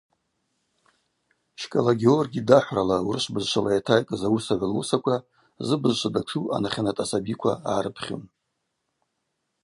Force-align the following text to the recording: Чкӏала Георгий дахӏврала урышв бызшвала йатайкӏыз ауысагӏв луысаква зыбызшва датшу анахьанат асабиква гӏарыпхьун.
Чкӏала 1.59 1.93
Георгий 2.01 2.45
дахӏврала 2.47 2.97
урышв 3.07 3.31
бызшвала 3.33 3.69
йатайкӏыз 3.73 4.21
ауысагӏв 4.27 4.69
луысаква 4.73 5.15
зыбызшва 5.67 6.09
датшу 6.13 6.41
анахьанат 6.55 6.97
асабиква 7.03 7.53
гӏарыпхьун. 7.61 8.23